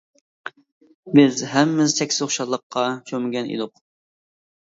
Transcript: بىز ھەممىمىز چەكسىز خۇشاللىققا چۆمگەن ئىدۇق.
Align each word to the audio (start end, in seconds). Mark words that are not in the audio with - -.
بىز 1.17 1.43
ھەممىمىز 1.51 1.93
چەكسىز 1.99 2.25
خۇشاللىققا 2.29 2.85
چۆمگەن 3.11 3.51
ئىدۇق. 3.57 3.85